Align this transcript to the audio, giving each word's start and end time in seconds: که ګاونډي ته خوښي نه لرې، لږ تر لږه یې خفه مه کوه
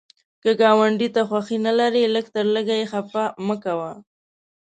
که 0.43 0.51
ګاونډي 0.61 1.07
ته 1.15 1.21
خوښي 1.29 1.57
نه 1.65 1.73
لرې، 1.79 2.03
لږ 2.15 2.25
تر 2.35 2.45
لږه 2.55 2.75
یې 2.79 2.85
خفه 2.91 3.25
مه 3.47 3.55
کوه 3.63 3.91